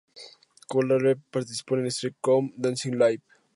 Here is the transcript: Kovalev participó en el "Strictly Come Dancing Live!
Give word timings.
Kovalev 0.67 1.19
participó 1.29 1.75
en 1.75 1.85
el 1.85 1.91
"Strictly 1.91 2.17
Come 2.21 2.53
Dancing 2.57 2.93
Live! 2.97 3.21